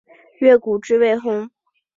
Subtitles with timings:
[0.39, 1.47] 越谷治未婚。